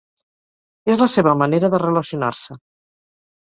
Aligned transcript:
És 0.93 0.97
la 1.03 1.07
seva 1.15 1.33
manera 1.41 1.69
de 1.75 1.81
relacionarse. 1.85 2.59